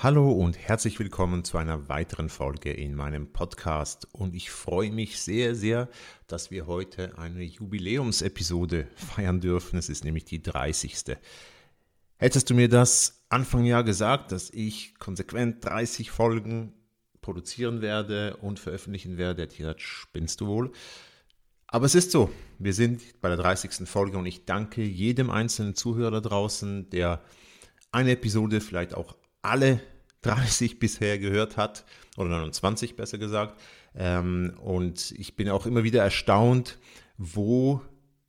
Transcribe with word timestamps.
Hallo 0.00 0.30
und 0.30 0.56
herzlich 0.56 0.96
willkommen 1.00 1.42
zu 1.42 1.58
einer 1.58 1.88
weiteren 1.88 2.28
Folge 2.28 2.70
in 2.70 2.94
meinem 2.94 3.32
Podcast. 3.32 4.06
Und 4.12 4.32
ich 4.32 4.48
freue 4.48 4.92
mich 4.92 5.20
sehr, 5.20 5.56
sehr, 5.56 5.88
dass 6.28 6.52
wir 6.52 6.68
heute 6.68 7.18
eine 7.18 7.42
Jubiläumsepisode 7.42 8.86
feiern 8.94 9.40
dürfen. 9.40 9.76
Es 9.76 9.88
ist 9.88 10.04
nämlich 10.04 10.24
die 10.24 10.40
30. 10.40 11.16
Hättest 12.16 12.48
du 12.48 12.54
mir 12.54 12.68
das 12.68 13.24
Anfang 13.28 13.64
Jahr 13.64 13.82
gesagt, 13.82 14.30
dass 14.30 14.50
ich 14.50 14.94
konsequent 15.00 15.64
30 15.64 16.12
Folgen 16.12 16.74
produzieren 17.20 17.80
werde 17.80 18.36
und 18.36 18.60
veröffentlichen 18.60 19.18
werde, 19.18 19.42
hätte 19.42 19.54
ich 19.54 19.58
gesagt, 19.58 19.82
spinnst 19.82 20.40
du 20.40 20.46
wohl. 20.46 20.70
Aber 21.66 21.86
es 21.86 21.96
ist 21.96 22.12
so, 22.12 22.30
wir 22.60 22.72
sind 22.72 23.20
bei 23.20 23.26
der 23.26 23.36
30. 23.36 23.88
Folge 23.88 24.16
und 24.16 24.26
ich 24.26 24.44
danke 24.44 24.80
jedem 24.80 25.28
einzelnen 25.28 25.74
Zuhörer 25.74 26.12
da 26.12 26.20
draußen, 26.20 26.88
der 26.90 27.20
eine 27.90 28.12
Episode 28.12 28.60
vielleicht 28.60 28.94
auch 28.94 29.16
alle 29.48 29.80
30 30.22 30.78
bisher 30.78 31.18
gehört 31.18 31.56
hat, 31.56 31.84
oder 32.16 32.30
29 32.30 32.96
besser 32.96 33.18
gesagt. 33.18 33.60
Ähm, 33.94 34.54
und 34.60 35.12
ich 35.12 35.36
bin 35.36 35.48
auch 35.48 35.66
immer 35.66 35.84
wieder 35.84 36.02
erstaunt, 36.02 36.78
wo 37.16 37.80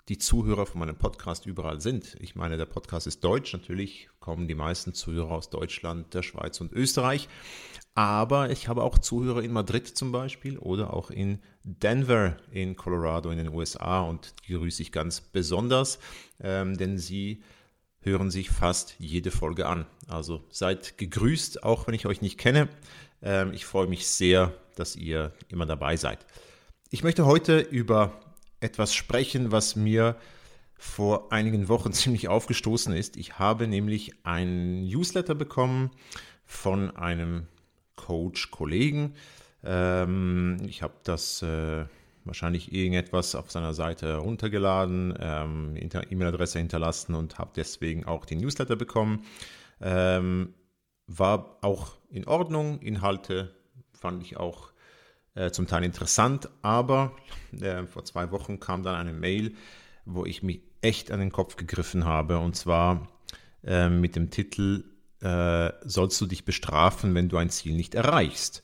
die 0.08 0.17
Zuhörer 0.17 0.66
von 0.66 0.80
meinem 0.80 0.95
Podcast 0.95 1.45
überall 1.45 1.81
sind. 1.81 2.16
Ich 2.20 2.36
meine, 2.36 2.58
der 2.58 2.66
Podcast 2.66 3.06
ist 3.06 3.23
deutsch, 3.23 3.53
natürlich 3.53 4.09
kommen 4.20 4.48
die 4.48 4.56
meisten 4.56 4.94
Zuhörer 4.94 5.31
aus 5.31 5.52
Deutschland, 5.52 6.14
der 6.16 6.23
Schweiz 6.23 6.59
und 6.61 6.72
Österreich. 6.73 7.30
Aber 7.94 8.50
ich 8.50 8.67
habe 8.67 8.83
auch 8.83 8.98
Zuhörer 8.98 9.44
in 9.44 9.52
Madrid 9.52 9.88
zum 9.88 10.11
Beispiel 10.11 10.58
oder 10.58 10.94
auch 10.94 11.11
in 11.11 11.39
Denver 11.64 12.38
in 12.52 12.76
Colorado 12.76 13.30
in 13.30 13.38
den 13.38 13.50
USA 13.50 14.02
und 14.02 14.33
die 14.48 14.54
grüße 14.54 14.81
ich 14.81 14.92
ganz 14.92 15.22
besonders, 15.22 16.00
ähm, 16.39 16.78
denn 16.78 16.98
sie 16.98 17.44
hören 18.02 18.31
sich 18.31 18.50
fast 18.50 18.95
jede 19.00 19.31
Folge 19.31 19.67
an. 19.67 19.86
Also 20.08 20.44
seid 20.50 20.97
gegrüßt, 20.97 21.64
auch 21.64 21.88
wenn 21.88 21.94
ich 21.94 22.05
euch 22.05 22.22
nicht 22.22 22.38
kenne. 22.38 22.69
Ähm, 23.22 23.53
ich 23.53 23.66
freue 23.66 23.88
mich 23.88 24.08
sehr, 24.08 24.53
dass 24.75 24.95
ihr 24.95 25.33
immer 25.50 25.66
dabei 25.66 25.97
seid. 25.97 26.25
Ich 26.89 27.03
möchte 27.03 27.25
heute 27.25 27.59
über 27.59 28.20
etwas 28.59 28.94
sprechen, 28.94 29.52
was 29.52 29.75
mir 29.75 30.16
vor 30.77 31.31
einigen 31.31 31.67
Wochen 31.67 31.94
ziemlich 31.94 32.27
aufgestoßen 32.27 32.94
ist. 32.94 33.17
Ich 33.17 33.38
habe 33.38 33.67
nämlich 33.67 34.14
ein 34.25 34.86
Newsletter 34.86 35.36
bekommen 35.36 35.92
von 36.45 36.95
einem 36.95 37.47
Coach-Kollegen. 37.95 39.14
Ähm, 39.64 40.58
ich 40.67 40.81
habe 40.81 40.94
das 41.03 41.42
äh, 41.42 41.86
wahrscheinlich 42.30 42.72
irgendetwas 42.72 43.33
auf 43.33 43.49
seiner 43.49 43.73
Seite 43.73 44.08
heruntergeladen, 44.08 45.16
ähm, 45.19 45.75
E-Mail-Adresse 45.75 46.59
hinterlassen 46.59 47.16
und 47.16 47.39
habe 47.39 47.52
deswegen 47.55 48.05
auch 48.05 48.25
den 48.25 48.39
Newsletter 48.39 48.75
bekommen. 48.75 49.25
Ähm, 49.81 50.53
war 51.08 51.58
auch 51.61 51.97
in 52.11 52.27
Ordnung, 52.27 52.80
Inhalte 52.81 53.55
fand 53.92 54.21
ich 54.21 54.37
auch 54.37 54.71
äh, 55.33 55.49
zum 55.49 55.65
Teil 55.67 55.83
interessant, 55.83 56.49
aber 56.61 57.15
äh, 57.59 57.86
vor 57.87 58.05
zwei 58.05 58.31
Wochen 58.31 58.59
kam 58.59 58.83
dann 58.83 58.95
eine 58.95 59.14
Mail, 59.14 59.55
wo 60.05 60.25
ich 60.25 60.43
mich 60.43 60.61
echt 60.81 61.11
an 61.11 61.20
den 61.20 61.31
Kopf 61.31 61.55
gegriffen 61.55 62.05
habe 62.05 62.37
und 62.37 62.55
zwar 62.55 63.08
äh, 63.64 63.89
mit 63.89 64.15
dem 64.15 64.30
Titel 64.30 64.83
äh, 65.21 65.71
Sollst 65.83 66.21
du 66.21 66.27
dich 66.27 66.45
bestrafen, 66.45 67.15
wenn 67.15 67.27
du 67.27 67.37
ein 67.37 67.49
Ziel 67.49 67.75
nicht 67.75 67.95
erreichst? 67.95 68.64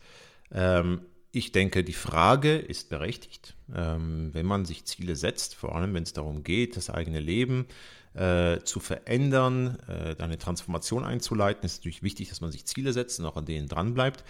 Ähm, 0.51 1.01
ich 1.35 1.51
denke, 1.51 1.83
die 1.83 1.93
Frage 1.93 2.55
ist 2.55 2.89
berechtigt. 2.89 3.55
Ähm, 3.73 4.29
wenn 4.33 4.45
man 4.45 4.63
sich 4.63 4.85
Ziele 4.85 5.15
setzt, 5.17 5.55
vor 5.55 5.75
allem 5.75 5.93
wenn 5.93 6.03
es 6.03 6.13
darum 6.13 6.43
geht, 6.43 6.77
das 6.77 6.89
eigene 6.89 7.19
Leben 7.19 7.65
äh, 8.13 8.59
zu 8.61 8.79
verändern, 8.79 9.77
äh, 9.87 10.15
eine 10.21 10.37
Transformation 10.37 11.03
einzuleiten, 11.03 11.65
ist 11.65 11.73
es 11.73 11.79
natürlich 11.79 12.03
wichtig, 12.03 12.29
dass 12.29 12.39
man 12.39 12.51
sich 12.51 12.65
Ziele 12.65 12.93
setzt 12.93 13.19
und 13.19 13.25
auch 13.25 13.35
an 13.35 13.45
denen 13.45 13.67
dranbleibt. 13.67 14.23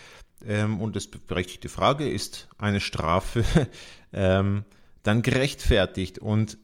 Ähm, 0.48 0.82
und 0.82 0.96
das 0.96 1.06
berechtigte 1.06 1.70
Frage 1.70 2.10
ist 2.10 2.48
eine 2.58 2.80
Strafe 2.80 3.46
ähm, 4.14 4.66
dann 5.04 5.22
gerechtfertigt? 5.22 6.18
Und 6.18 6.58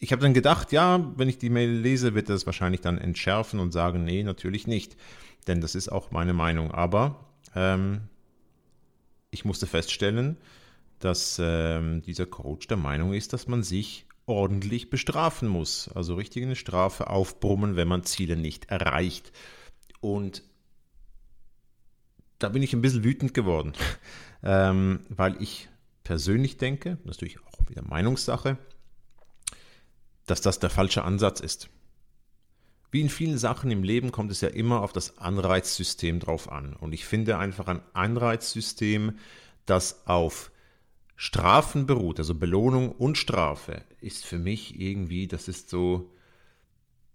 ich 0.00 0.10
habe 0.10 0.22
dann 0.22 0.34
gedacht, 0.34 0.72
ja, 0.72 1.12
wenn 1.16 1.28
ich 1.28 1.38
die 1.38 1.50
Mail 1.50 1.70
lese, 1.70 2.14
wird 2.16 2.28
das 2.28 2.44
wahrscheinlich 2.46 2.80
dann 2.80 2.98
entschärfen 2.98 3.60
und 3.60 3.70
sagen, 3.70 4.02
nee, 4.02 4.24
natürlich 4.24 4.66
nicht. 4.66 4.96
Denn 5.46 5.60
das 5.60 5.76
ist 5.76 5.92
auch 5.92 6.10
meine 6.10 6.32
Meinung. 6.32 6.72
Aber 6.72 7.24
ich 9.34 9.44
musste 9.44 9.66
feststellen, 9.66 10.38
dass 11.00 11.38
ähm, 11.42 12.00
dieser 12.02 12.24
Coach 12.24 12.66
der 12.68 12.76
Meinung 12.78 13.12
ist, 13.12 13.32
dass 13.32 13.48
man 13.48 13.62
sich 13.62 14.06
ordentlich 14.26 14.88
bestrafen 14.88 15.48
muss. 15.48 15.90
Also 15.94 16.14
richtig 16.14 16.44
eine 16.44 16.56
Strafe 16.56 17.10
aufbrummen, 17.10 17.76
wenn 17.76 17.88
man 17.88 18.04
Ziele 18.04 18.36
nicht 18.36 18.70
erreicht. 18.70 19.32
Und 20.00 20.42
da 22.38 22.48
bin 22.48 22.62
ich 22.62 22.72
ein 22.72 22.80
bisschen 22.80 23.04
wütend 23.04 23.34
geworden, 23.34 23.72
ähm, 24.42 25.00
weil 25.08 25.40
ich 25.42 25.68
persönlich 26.04 26.56
denke, 26.56 26.98
natürlich 27.04 27.38
auch 27.40 27.68
wieder 27.68 27.82
Meinungssache, 27.82 28.56
dass 30.26 30.40
das 30.40 30.58
der 30.58 30.70
falsche 30.70 31.04
Ansatz 31.04 31.40
ist. 31.40 31.68
Wie 32.94 33.00
in 33.00 33.08
vielen 33.08 33.38
Sachen 33.38 33.72
im 33.72 33.82
Leben 33.82 34.12
kommt 34.12 34.30
es 34.30 34.40
ja 34.40 34.48
immer 34.50 34.82
auf 34.82 34.92
das 34.92 35.18
Anreizsystem 35.18 36.20
drauf 36.20 36.52
an. 36.52 36.74
Und 36.74 36.92
ich 36.92 37.04
finde 37.06 37.38
einfach 37.38 37.66
ein 37.66 37.80
Anreizsystem, 37.92 39.18
das 39.66 40.06
auf 40.06 40.52
Strafen 41.16 41.86
beruht, 41.86 42.20
also 42.20 42.36
Belohnung 42.36 42.92
und 42.92 43.18
Strafe, 43.18 43.82
ist 44.00 44.24
für 44.24 44.38
mich 44.38 44.78
irgendwie, 44.78 45.26
das 45.26 45.48
ist 45.48 45.70
so 45.70 46.12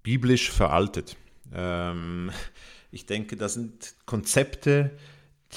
biblisch 0.04 0.52
veraltet. 0.52 1.16
Ähm, 1.54 2.32
ich 2.92 3.06
denke, 3.06 3.38
das 3.38 3.54
sind 3.54 3.96
Konzepte, 4.06 4.92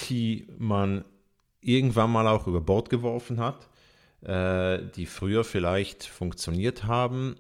die 0.09 0.47
man 0.57 1.05
irgendwann 1.61 2.13
mal 2.13 2.29
auch 2.29 2.47
über 2.47 2.61
Bord 2.61 2.91
geworfen 2.91 3.41
hat, 3.41 3.69
äh, 4.21 4.87
die 4.95 5.07
früher 5.07 5.43
vielleicht 5.43 6.05
funktioniert 6.05 6.85
haben, 6.85 7.35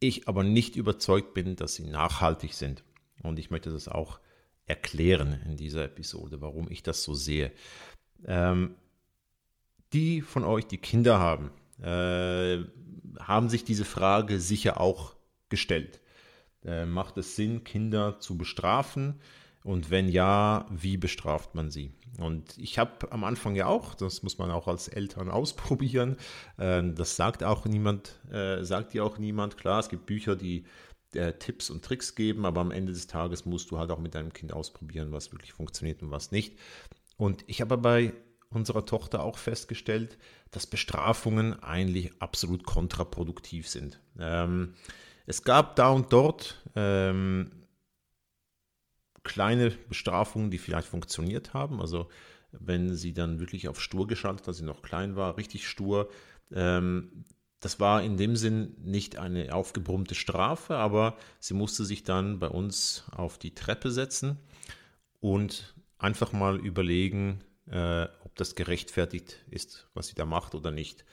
ich 0.00 0.28
aber 0.28 0.42
nicht 0.42 0.76
überzeugt 0.76 1.34
bin, 1.34 1.56
dass 1.56 1.74
sie 1.74 1.84
nachhaltig 1.84 2.54
sind. 2.54 2.84
Und 3.22 3.38
ich 3.38 3.50
möchte 3.50 3.70
das 3.70 3.88
auch 3.88 4.20
erklären 4.66 5.40
in 5.46 5.56
dieser 5.56 5.84
Episode, 5.84 6.40
warum 6.40 6.70
ich 6.70 6.82
das 6.82 7.02
so 7.02 7.14
sehe. 7.14 7.52
Ähm, 8.26 8.74
die 9.92 10.20
von 10.20 10.44
euch, 10.44 10.66
die 10.66 10.78
Kinder 10.78 11.18
haben, 11.18 11.50
äh, 11.80 12.64
haben 13.20 13.48
sich 13.48 13.64
diese 13.64 13.84
Frage 13.84 14.40
sicher 14.40 14.80
auch 14.80 15.14
gestellt. 15.48 16.00
Äh, 16.64 16.86
macht 16.86 17.16
es 17.16 17.36
Sinn, 17.36 17.64
Kinder 17.64 18.18
zu 18.18 18.36
bestrafen? 18.36 19.20
Und 19.66 19.90
wenn 19.90 20.08
ja, 20.08 20.64
wie 20.70 20.96
bestraft 20.96 21.56
man 21.56 21.72
sie? 21.72 21.90
Und 22.20 22.56
ich 22.56 22.78
habe 22.78 23.10
am 23.10 23.24
Anfang 23.24 23.56
ja 23.56 23.66
auch, 23.66 23.94
das 23.94 24.22
muss 24.22 24.38
man 24.38 24.52
auch 24.52 24.68
als 24.68 24.86
Eltern 24.86 25.28
ausprobieren, 25.32 26.18
äh, 26.56 26.84
das 26.94 27.16
sagt 27.16 27.42
auch 27.42 27.64
niemand, 27.64 28.14
äh, 28.30 28.62
sagt 28.62 28.94
dir 28.94 29.04
auch 29.04 29.18
niemand. 29.18 29.56
Klar, 29.56 29.80
es 29.80 29.88
gibt 29.88 30.06
Bücher, 30.06 30.36
die 30.36 30.66
äh, 31.14 31.32
Tipps 31.32 31.68
und 31.68 31.84
Tricks 31.84 32.14
geben, 32.14 32.46
aber 32.46 32.60
am 32.60 32.70
Ende 32.70 32.92
des 32.92 33.08
Tages 33.08 33.44
musst 33.44 33.72
du 33.72 33.78
halt 33.78 33.90
auch 33.90 33.98
mit 33.98 34.14
deinem 34.14 34.32
Kind 34.32 34.52
ausprobieren, 34.52 35.10
was 35.10 35.32
wirklich 35.32 35.52
funktioniert 35.52 36.00
und 36.00 36.12
was 36.12 36.30
nicht. 36.30 36.56
Und 37.16 37.42
ich 37.48 37.60
habe 37.60 37.76
bei 37.76 38.12
unserer 38.50 38.86
Tochter 38.86 39.24
auch 39.24 39.36
festgestellt, 39.36 40.16
dass 40.52 40.68
Bestrafungen 40.68 41.60
eigentlich 41.60 42.12
absolut 42.20 42.64
kontraproduktiv 42.64 43.68
sind. 43.68 44.00
Ähm, 44.16 44.74
es 45.26 45.42
gab 45.42 45.74
da 45.74 45.88
und 45.88 46.12
dort 46.12 46.62
ähm, 46.76 47.50
kleine 49.26 49.70
Bestrafungen, 49.70 50.50
die 50.50 50.58
vielleicht 50.58 50.88
funktioniert 50.88 51.52
haben. 51.52 51.80
Also 51.80 52.08
wenn 52.52 52.94
sie 52.94 53.12
dann 53.12 53.40
wirklich 53.40 53.68
auf 53.68 53.82
stur 53.82 54.06
geschaltet, 54.06 54.48
als 54.48 54.58
sie 54.58 54.64
noch 54.64 54.82
klein 54.82 55.16
war, 55.16 55.36
richtig 55.36 55.68
stur. 55.68 56.08
Ähm, 56.52 57.24
das 57.60 57.80
war 57.80 58.02
in 58.02 58.16
dem 58.16 58.36
Sinn 58.36 58.76
nicht 58.78 59.18
eine 59.18 59.52
aufgebrummte 59.52 60.14
Strafe, 60.14 60.76
aber 60.76 61.16
sie 61.40 61.54
musste 61.54 61.84
sich 61.84 62.04
dann 62.04 62.38
bei 62.38 62.48
uns 62.48 63.04
auf 63.10 63.38
die 63.38 63.54
Treppe 63.54 63.90
setzen 63.90 64.38
und 65.20 65.74
einfach 65.98 66.32
mal 66.32 66.56
überlegen, 66.58 67.40
äh, 67.68 68.04
ob 68.24 68.36
das 68.36 68.54
gerechtfertigt 68.54 69.38
ist, 69.50 69.88
was 69.94 70.08
sie 70.08 70.14
da 70.14 70.24
macht 70.24 70.54
oder 70.54 70.70
nicht. 70.70 71.04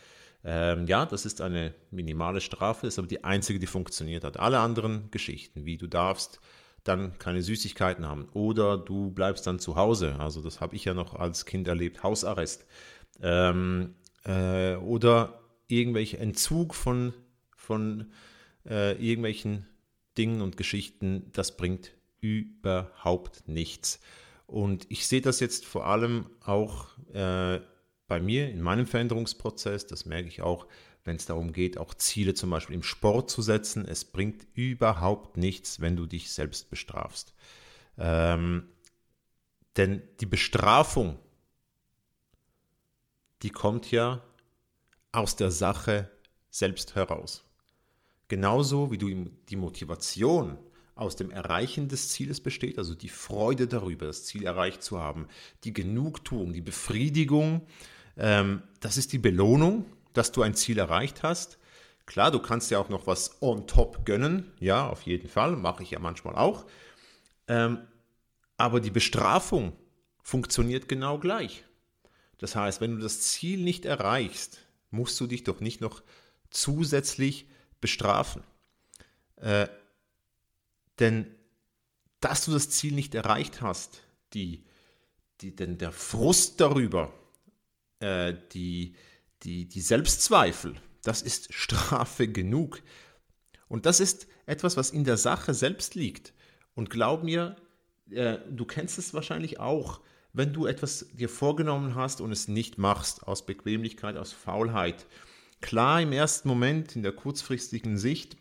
Ähm, 0.44 0.86
ja, 0.88 1.06
das 1.06 1.26
ist 1.26 1.42
eine 1.42 1.74
minimale 1.90 2.42
Strafe, 2.42 2.86
ist 2.86 3.00
aber 3.00 3.08
die 3.08 3.24
einzige, 3.24 3.60
die 3.60 3.68
funktioniert 3.68 4.24
hat. 4.24 4.38
Alle 4.38 4.60
anderen 4.60 5.10
Geschichten, 5.10 5.66
wie 5.66 5.78
du 5.78 5.88
darfst 5.88 6.42
dann 6.84 7.18
keine 7.18 7.42
Süßigkeiten 7.42 8.06
haben 8.06 8.28
oder 8.34 8.78
du 8.78 9.12
bleibst 9.12 9.48
dann 9.48 9.60
zu 9.60 9.76
Hause. 9.76 10.16
Also 10.20 10.42
das 10.42 10.62
habe 10.62 10.76
ich 10.76 10.86
ja 10.86 10.94
noch 10.94 11.16
als 11.16 11.46
Kind 11.46 11.68
erlebt, 11.68 12.04
Hausarrest. 12.04 12.66
Ähm, 13.22 13.96
äh, 14.26 14.76
oder 14.76 15.40
irgendwelche 15.68 16.18
Entzug 16.18 16.76
von, 16.76 17.14
von 17.56 18.12
äh, 18.66 18.94
irgendwelchen 18.94 19.66
Dingen 20.18 20.42
und 20.42 20.58
Geschichten, 20.58 21.30
das 21.34 21.58
bringt 21.58 21.94
überhaupt 22.22 23.48
nichts. 23.48 24.00
Und 24.46 24.86
ich 24.90 25.08
sehe 25.08 25.22
das 25.22 25.40
jetzt 25.40 25.66
vor 25.66 25.88
allem 25.88 26.30
auch 26.42 26.88
äh, 27.14 27.60
bei 28.08 28.20
mir 28.20 28.50
in 28.50 28.62
meinem 28.62 28.86
Veränderungsprozess, 28.86 29.88
das 29.88 30.06
merke 30.06 30.28
ich 30.28 30.42
auch, 30.42 30.68
wenn 31.04 31.18
es 31.18 31.26
darum 31.26 31.52
geht, 31.52 31.78
auch 31.78 31.94
Ziele 31.94 32.34
zum 32.34 32.50
Beispiel 32.50 32.76
im 32.76 32.84
Sport 32.84 33.30
zu 33.30 33.42
setzen. 33.42 33.86
Es 33.86 34.06
bringt 34.06 34.48
überhaupt 34.54 35.38
nichts, 35.38 35.82
wenn 35.82 35.96
du 35.96 36.06
dich 36.06 36.32
selbst 36.32 36.70
bestrafst. 36.70 37.34
Ähm, 37.98 38.70
denn 39.76 40.02
die 40.20 40.26
Bestrafung, 40.26 41.20
die 43.42 43.50
kommt 43.50 43.92
ja 43.92 44.24
aus 45.12 45.36
der 45.36 45.52
Sache 45.52 46.10
selbst 46.50 46.96
heraus. 46.96 47.44
Genauso 48.28 48.92
wie 48.92 48.98
du 48.98 49.30
die 49.50 49.56
Motivation 49.56 50.58
aus 50.96 51.16
dem 51.16 51.32
Erreichen 51.32 51.88
des 51.88 52.10
Zieles 52.10 52.40
besteht, 52.40 52.78
also 52.78 52.96
die 52.96 53.10
Freude 53.10 53.68
darüber, 53.68 54.06
das 54.06 54.26
Ziel 54.26 54.46
erreicht 54.46 54.84
zu 54.84 55.00
haben, 55.00 55.28
die 55.64 55.74
Genugtuung, 55.74 56.54
die 56.54 56.62
Befriedigung, 56.62 57.66
ähm, 58.16 58.62
das 58.80 58.98
ist 58.98 59.12
die 59.12 59.18
Belohnung, 59.18 59.86
dass 60.14 60.32
du 60.32 60.42
ein 60.42 60.56
Ziel 60.56 60.78
erreicht 60.78 61.24
hast. 61.24 61.58
Klar, 62.06 62.32
du 62.32 62.40
kannst 62.40 62.70
ja 62.72 62.80
auch 62.80 62.90
noch 62.90 63.08
was 63.08 63.42
on 63.42 63.66
top 63.68 64.06
gönnen, 64.06 64.52
ja, 64.60 64.88
auf 64.88 65.04
jeden 65.04 65.30
Fall, 65.30 65.56
mache 65.56 65.84
ich 65.84 65.92
ja 65.92 66.00
manchmal 66.00 66.36
auch. 66.36 66.66
Ähm, 67.48 67.80
aber 68.58 68.80
die 68.80 68.92
Bestrafung 68.92 69.74
funktioniert 70.22 70.88
genau 70.88 71.18
gleich. 71.18 71.64
Das 72.38 72.56
heißt, 72.56 72.82
wenn 72.82 72.96
du 72.96 73.02
das 73.02 73.22
Ziel 73.22 73.60
nicht 73.60 73.86
erreichst, 73.86 74.60
musst 74.92 75.20
du 75.20 75.28
dich 75.28 75.44
doch 75.44 75.60
nicht 75.60 75.82
noch 75.82 76.04
zusätzlich 76.50 77.48
bestrafen. 77.82 78.44
Äh, 79.38 79.68
denn 81.00 81.28
dass 82.20 82.46
du 82.46 82.52
das 82.52 82.70
Ziel 82.70 82.94
nicht 82.94 83.16
erreicht 83.16 83.62
hast, 83.62 84.02
die, 84.34 84.64
die, 85.42 85.56
denn 85.56 85.78
der 85.78 85.92
Frust 85.92 86.62
darüber, 86.62 87.12
äh, 88.00 88.34
die, 88.54 88.96
die, 89.44 89.66
die 89.66 89.82
Selbstzweifel, 89.82 90.76
das 91.04 91.22
ist 91.22 91.54
Strafe 91.54 92.28
genug. 92.28 92.82
Und 93.68 93.86
das 93.86 94.00
ist 94.00 94.28
etwas, 94.46 94.78
was 94.78 94.92
in 94.92 95.04
der 95.04 95.18
Sache 95.18 95.54
selbst 95.54 95.96
liegt. 95.96 96.34
Und 96.76 96.90
glaub 96.90 97.24
mir, 97.24 97.56
äh, 98.10 98.38
du 98.50 98.66
kennst 98.66 98.98
es 98.98 99.14
wahrscheinlich 99.14 99.60
auch, 99.60 100.02
wenn 100.34 100.54
du 100.54 100.66
etwas 100.66 101.08
dir 101.14 101.30
vorgenommen 101.30 101.96
hast 101.96 102.20
und 102.20 102.32
es 102.32 102.48
nicht 102.48 102.78
machst, 102.78 103.28
aus 103.28 103.46
Bequemlichkeit, 103.46 104.18
aus 104.18 104.34
Faulheit. 104.34 105.06
Klar, 105.62 106.02
im 106.02 106.12
ersten 106.12 106.48
Moment, 106.48 106.96
in 106.96 107.04
der 107.04 107.14
kurzfristigen 107.14 107.98
Sicht, 107.98 108.36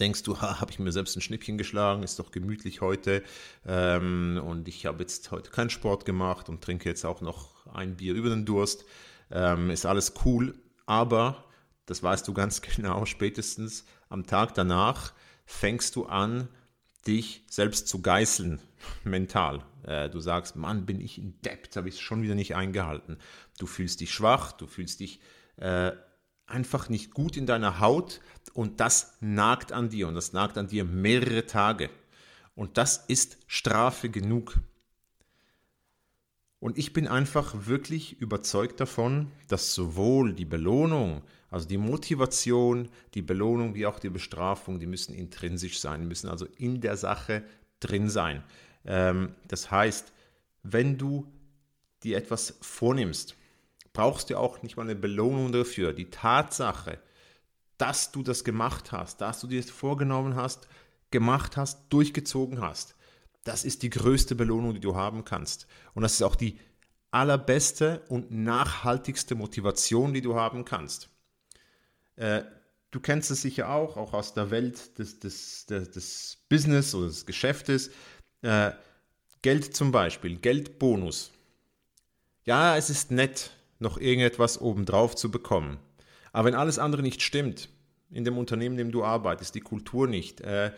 denkst 0.00 0.24
du, 0.24 0.40
habe 0.40 0.70
ich 0.70 0.78
mir 0.78 0.92
selbst 0.92 1.16
ein 1.16 1.20
Schnippchen 1.20 1.56
geschlagen, 1.56 2.02
ist 2.02 2.18
doch 2.18 2.30
gemütlich 2.30 2.80
heute 2.80 3.22
ähm, 3.66 4.40
und 4.44 4.68
ich 4.68 4.86
habe 4.86 5.00
jetzt 5.00 5.30
heute 5.30 5.50
keinen 5.50 5.70
Sport 5.70 6.04
gemacht 6.04 6.48
und 6.48 6.62
trinke 6.62 6.88
jetzt 6.88 7.04
auch 7.04 7.20
noch 7.20 7.66
ein 7.68 7.96
Bier 7.96 8.14
über 8.14 8.28
den 8.28 8.44
Durst, 8.44 8.84
ähm, 9.30 9.70
ist 9.70 9.86
alles 9.86 10.14
cool, 10.24 10.54
aber 10.86 11.44
das 11.86 12.02
weißt 12.02 12.26
du 12.28 12.34
ganz 12.34 12.60
genau, 12.76 13.04
spätestens 13.04 13.84
am 14.08 14.26
Tag 14.26 14.54
danach 14.54 15.12
fängst 15.44 15.96
du 15.96 16.06
an, 16.06 16.48
dich 17.06 17.44
selbst 17.48 17.88
zu 17.88 18.02
geißeln, 18.02 18.60
mental. 19.04 19.64
Äh, 19.84 20.10
du 20.10 20.20
sagst, 20.20 20.56
Mann, 20.56 20.86
bin 20.86 21.00
ich 21.00 21.18
in 21.18 21.40
Debt, 21.42 21.76
habe 21.76 21.88
ich 21.88 21.94
es 21.96 22.00
schon 22.00 22.22
wieder 22.22 22.34
nicht 22.34 22.54
eingehalten. 22.54 23.18
Du 23.58 23.66
fühlst 23.66 24.00
dich 24.00 24.12
schwach, 24.12 24.52
du 24.52 24.66
fühlst 24.66 25.00
dich 25.00 25.20
äh, 25.56 25.92
einfach 26.46 26.88
nicht 26.88 27.12
gut 27.12 27.36
in 27.36 27.46
deiner 27.46 27.80
Haut 27.80 28.20
und 28.52 28.80
das 28.80 29.16
nagt 29.20 29.72
an 29.72 29.90
dir 29.90 30.08
und 30.08 30.14
das 30.14 30.32
nagt 30.32 30.58
an 30.58 30.68
dir 30.68 30.84
mehrere 30.84 31.46
Tage. 31.46 31.90
Und 32.54 32.76
das 32.76 33.04
ist 33.08 33.38
Strafe 33.46 34.10
genug. 34.10 34.58
Und 36.60 36.76
ich 36.76 36.92
bin 36.92 37.06
einfach 37.06 37.66
wirklich 37.66 38.20
überzeugt 38.20 38.80
davon, 38.80 39.30
dass 39.46 39.74
sowohl 39.74 40.32
die 40.32 40.44
Belohnung, 40.44 41.22
also 41.50 41.68
die 41.68 41.78
Motivation, 41.78 42.88
die 43.14 43.22
Belohnung 43.22 43.74
wie 43.74 43.86
auch 43.86 44.00
die 44.00 44.10
Bestrafung, 44.10 44.80
die 44.80 44.86
müssen 44.86 45.14
intrinsisch 45.14 45.78
sein, 45.78 46.00
die 46.00 46.06
müssen 46.06 46.28
also 46.28 46.46
in 46.56 46.80
der 46.80 46.96
Sache 46.96 47.44
drin 47.78 48.10
sein. 48.10 48.42
Ähm, 48.84 49.34
das 49.46 49.70
heißt, 49.70 50.12
wenn 50.64 50.98
du 50.98 51.30
dir 52.02 52.16
etwas 52.16 52.58
vornimmst, 52.60 53.36
brauchst 53.92 54.30
du 54.30 54.38
auch 54.38 54.62
nicht 54.62 54.76
mal 54.76 54.82
eine 54.82 54.96
Belohnung 54.96 55.52
dafür. 55.52 55.92
Die 55.92 56.10
Tatsache, 56.10 56.98
dass 57.78 58.10
du 58.10 58.22
das 58.22 58.42
gemacht 58.42 58.90
hast, 58.90 59.20
dass 59.20 59.40
du 59.40 59.46
dir 59.46 59.60
das 59.60 59.70
vorgenommen 59.70 60.34
hast, 60.34 60.68
gemacht 61.10 61.56
hast, 61.56 61.88
durchgezogen 61.88 62.60
hast, 62.60 62.96
das 63.48 63.64
ist 63.64 63.82
die 63.82 63.88
größte 63.90 64.34
Belohnung, 64.34 64.74
die 64.74 64.80
du 64.80 64.94
haben 64.94 65.24
kannst. 65.24 65.66
Und 65.94 66.02
das 66.02 66.12
ist 66.12 66.22
auch 66.22 66.36
die 66.36 66.58
allerbeste 67.10 68.02
und 68.08 68.30
nachhaltigste 68.30 69.34
Motivation, 69.34 70.12
die 70.12 70.20
du 70.20 70.34
haben 70.34 70.66
kannst. 70.66 71.08
Äh, 72.16 72.42
du 72.90 73.00
kennst 73.00 73.30
es 73.30 73.40
sicher 73.40 73.70
auch, 73.70 73.96
auch 73.96 74.12
aus 74.12 74.34
der 74.34 74.50
Welt 74.50 74.98
des, 74.98 75.18
des, 75.18 75.64
des, 75.64 75.90
des 75.90 76.38
Business 76.50 76.94
oder 76.94 77.06
des 77.06 77.24
Geschäftes. 77.24 77.90
Äh, 78.42 78.72
Geld 79.40 79.74
zum 79.74 79.92
Beispiel, 79.92 80.36
Geldbonus. 80.36 81.32
Ja, 82.44 82.76
es 82.76 82.90
ist 82.90 83.10
nett, 83.10 83.52
noch 83.78 83.96
irgendetwas 83.96 84.60
obendrauf 84.60 85.16
zu 85.16 85.30
bekommen. 85.30 85.78
Aber 86.32 86.48
wenn 86.48 86.54
alles 86.54 86.78
andere 86.78 87.00
nicht 87.00 87.22
stimmt, 87.22 87.70
in 88.10 88.24
dem 88.24 88.36
Unternehmen, 88.36 88.74
in 88.78 88.88
dem 88.88 88.92
du 88.92 89.04
arbeitest, 89.04 89.54
die 89.54 89.60
Kultur 89.60 90.06
nicht, 90.06 90.42
äh, 90.42 90.72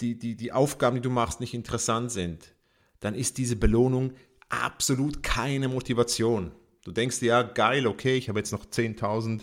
die, 0.00 0.18
die, 0.18 0.36
die 0.36 0.52
Aufgaben, 0.52 0.96
die 0.96 1.02
du 1.02 1.10
machst, 1.10 1.40
nicht 1.40 1.54
interessant 1.54 2.10
sind, 2.10 2.54
dann 3.00 3.14
ist 3.14 3.38
diese 3.38 3.56
Belohnung 3.56 4.12
absolut 4.48 5.22
keine 5.22 5.68
Motivation. 5.68 6.52
Du 6.84 6.92
denkst 6.92 7.20
dir, 7.20 7.26
ja, 7.26 7.42
geil, 7.42 7.86
okay, 7.86 8.16
ich 8.16 8.28
habe 8.28 8.38
jetzt 8.38 8.52
noch 8.52 8.64
10.000 8.64 9.42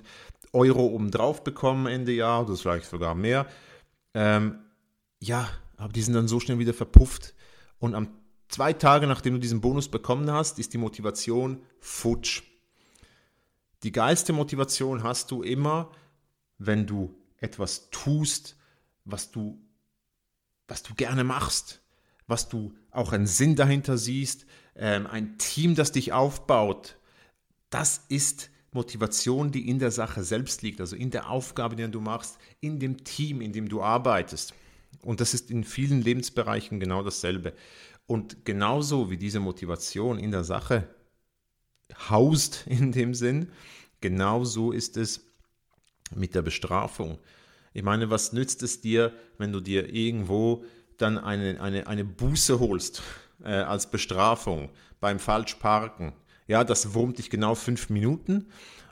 Euro 0.53 0.87
obendrauf 0.87 1.43
bekommen 1.43 1.87
Ende 1.87 2.11
Jahr, 2.11 2.45
das 2.45 2.61
vielleicht 2.61 2.89
sogar 2.89 3.15
mehr. 3.15 3.47
Ähm, 4.13 4.59
ja, 5.19 5.49
aber 5.77 5.93
die 5.93 6.01
sind 6.01 6.13
dann 6.13 6.27
so 6.27 6.39
schnell 6.39 6.59
wieder 6.59 6.73
verpufft. 6.73 7.35
Und 7.79 7.95
am 7.95 8.09
zwei 8.49 8.73
Tage, 8.73 9.07
nachdem 9.07 9.33
du 9.33 9.39
diesen 9.39 9.61
Bonus 9.61 9.87
bekommen 9.87 10.31
hast, 10.31 10.59
ist 10.59 10.73
die 10.73 10.77
Motivation 10.77 11.61
futsch. 11.79 12.43
Die 13.83 13.91
geilste 13.91 14.33
Motivation 14.33 15.03
hast 15.03 15.29
du 15.29 15.43
immer, 15.43 15.91
wenn 16.57 16.87
du 16.87 17.15
etwas 17.37 17.89
tust, 17.91 18.55
was 19.05 19.31
du, 19.31 19.61
was 20.67 20.83
du 20.83 20.93
gerne 20.93 21.23
machst, 21.23 21.81
was 22.27 22.49
du 22.49 22.73
auch 22.91 23.13
einen 23.13 23.27
Sinn 23.27 23.55
dahinter 23.55 23.97
siehst, 23.97 24.45
ähm, 24.75 25.07
ein 25.07 25.37
Team, 25.37 25.75
das 25.75 25.91
dich 25.91 26.13
aufbaut. 26.13 26.97
Das 27.69 28.05
ist 28.09 28.49
Motivation, 28.71 29.51
die 29.51 29.69
in 29.69 29.79
der 29.79 29.91
Sache 29.91 30.23
selbst 30.23 30.61
liegt, 30.61 30.81
also 30.81 30.95
in 30.95 31.09
der 31.09 31.29
Aufgabe, 31.29 31.75
die 31.75 31.89
du 31.89 32.01
machst, 32.01 32.37
in 32.59 32.79
dem 32.79 33.03
Team, 33.03 33.41
in 33.41 33.53
dem 33.53 33.69
du 33.69 33.81
arbeitest. 33.81 34.53
Und 35.01 35.21
das 35.21 35.33
ist 35.33 35.51
in 35.51 35.63
vielen 35.63 36.01
Lebensbereichen 36.01 36.79
genau 36.79 37.03
dasselbe. 37.03 37.53
Und 38.05 38.45
genauso 38.45 39.09
wie 39.09 39.17
diese 39.17 39.39
Motivation 39.39 40.19
in 40.19 40.31
der 40.31 40.43
Sache 40.43 40.87
haust 42.09 42.65
in 42.67 42.91
dem 42.91 43.13
Sinn, 43.13 43.51
genauso 44.01 44.71
ist 44.71 44.97
es 44.97 45.25
mit 46.15 46.35
der 46.35 46.41
Bestrafung. 46.41 47.19
Ich 47.77 47.83
meine, 47.83 48.09
was 48.09 48.33
nützt 48.33 48.63
es 48.63 48.81
dir, 48.81 49.13
wenn 49.37 49.51
du 49.51 49.59
dir 49.59 49.93
irgendwo 49.93 50.65
dann 50.97 51.19
eine, 51.19 51.61
eine, 51.61 51.85
eine 51.85 52.03
Buße 52.03 52.59
holst 52.59 53.03
äh, 53.43 53.51
als 53.51 53.91
Bestrafung 53.91 54.71
beim 54.99 55.19
Falschparken? 55.19 56.13
Ja, 56.47 56.63
das 56.63 56.95
wurmt 56.95 57.19
dich 57.19 57.29
genau 57.29 57.53
fünf 57.53 57.91
Minuten 57.91 58.47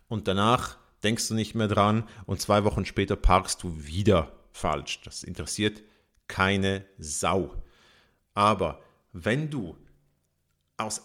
und 0.08 0.28
danach 0.28 0.78
denkst 1.02 1.28
du 1.30 1.34
nicht 1.34 1.56
mehr 1.56 1.68
dran 1.68 2.08
und 2.28 2.42
zwei 2.42 2.64
Wochen 2.64 2.86
später 2.86 3.16
parkst 3.16 3.64
du 3.64 3.88
wieder 3.88 4.32
falsch. 4.52 5.02
Das 5.02 5.24
interessiert 5.24 5.82
keine 6.28 6.86
Sau. 7.00 7.64
Aber 8.36 8.84
wenn 9.14 9.50
du 9.50 9.76
aus 10.78 11.02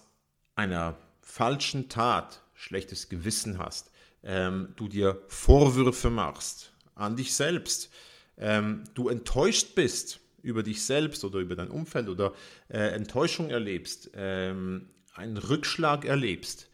einer 0.54 0.98
falschen 1.22 1.88
Tat 1.88 2.42
schlechtes 2.52 3.08
Gewissen 3.08 3.58
hast, 3.58 3.90
ähm, 4.22 4.74
du 4.76 4.86
dir 4.86 5.22
Vorwürfe 5.28 6.10
machst 6.10 6.74
an 7.00 7.16
dich 7.16 7.34
selbst, 7.34 7.90
ähm, 8.36 8.84
du 8.94 9.08
enttäuscht 9.08 9.74
bist 9.74 10.20
über 10.42 10.62
dich 10.62 10.82
selbst 10.82 11.24
oder 11.24 11.38
über 11.38 11.56
dein 11.56 11.68
Umfeld 11.68 12.08
oder 12.08 12.32
äh, 12.68 12.78
Enttäuschung 12.94 13.50
erlebst, 13.50 14.10
ähm, 14.14 14.88
einen 15.14 15.36
Rückschlag 15.36 16.04
erlebst, 16.04 16.68